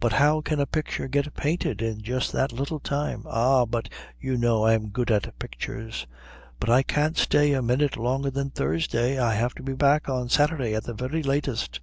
[0.00, 4.38] "But how can a picture get painted in just that little time?" "Ah, but you
[4.38, 6.06] know I'm good at pictures."
[6.58, 9.18] "But I can't stay a minute longer than Thursday.
[9.18, 11.80] I have to be back on Saturday at the very latest."